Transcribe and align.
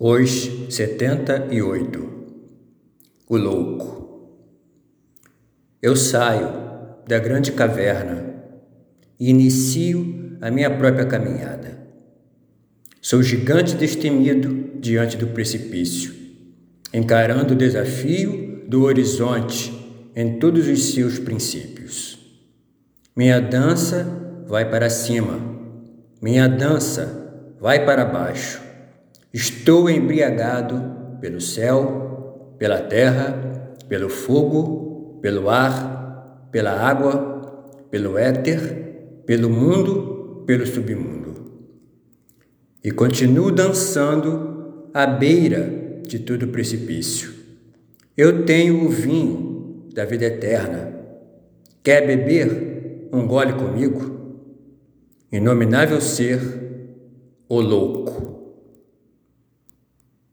Os 0.00 0.48
setenta 0.70 1.48
e 1.50 1.60
oito 1.60 2.08
O 3.28 3.36
louco 3.36 4.30
Eu 5.82 5.96
saio 5.96 6.48
da 7.04 7.18
grande 7.18 7.50
caverna 7.50 8.32
e 9.18 9.28
inicio 9.28 10.36
a 10.40 10.52
minha 10.52 10.70
própria 10.70 11.04
caminhada. 11.04 11.80
Sou 13.00 13.24
gigante 13.24 13.74
destemido 13.74 14.78
diante 14.78 15.16
do 15.16 15.26
precipício, 15.26 16.14
encarando 16.94 17.54
o 17.54 17.56
desafio 17.56 18.64
do 18.68 18.84
horizonte 18.84 19.74
em 20.14 20.38
todos 20.38 20.68
os 20.68 20.92
seus 20.92 21.18
princípios. 21.18 22.20
Minha 23.16 23.40
dança 23.40 24.44
vai 24.46 24.70
para 24.70 24.88
cima, 24.90 25.40
minha 26.22 26.46
dança 26.46 27.56
vai 27.58 27.84
para 27.84 28.04
baixo 28.04 28.67
Estou 29.32 29.90
embriagado 29.90 31.18
pelo 31.20 31.40
céu, 31.40 32.54
pela 32.58 32.80
terra, 32.80 33.74
pelo 33.88 34.08
fogo, 34.08 35.18
pelo 35.20 35.50
ar, 35.50 36.48
pela 36.50 36.72
água, 36.72 37.82
pelo 37.90 38.16
éter, 38.16 39.22
pelo 39.26 39.50
mundo, 39.50 40.44
pelo 40.46 40.66
submundo. 40.66 41.34
E 42.82 42.90
continuo 42.90 43.50
dançando 43.50 44.88
à 44.94 45.06
beira 45.06 46.00
de 46.06 46.18
todo 46.18 46.48
precipício. 46.48 47.32
Eu 48.16 48.44
tenho 48.46 48.84
o 48.84 48.88
vinho 48.88 49.88
da 49.94 50.04
vida 50.04 50.24
eterna. 50.24 50.94
Quer 51.82 52.06
beber 52.06 53.08
um 53.12 53.26
gole 53.26 53.52
comigo? 53.52 54.18
Inominável 55.30 56.00
ser, 56.00 56.40
o 57.48 57.60
louco. 57.60 58.47